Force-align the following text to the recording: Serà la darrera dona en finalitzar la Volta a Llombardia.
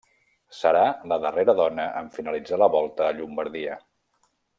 Serà 0.59 0.79
la 1.11 1.17
darrera 1.25 1.55
dona 1.59 1.85
en 2.01 2.09
finalitzar 2.15 2.59
la 2.63 2.71
Volta 2.77 3.07
a 3.09 3.13
Llombardia. 3.19 3.77